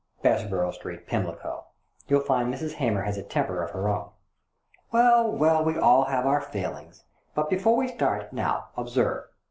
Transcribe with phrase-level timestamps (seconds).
[0.23, 1.65] ""Bessborough Street, Pimlico.
[2.07, 2.73] You'll find Mrs.
[2.73, 4.09] Hamer has a temper of her own.'!
[4.91, 7.03] "Well, well, we all have our failings.
[7.35, 9.25] But before we start, now, observe."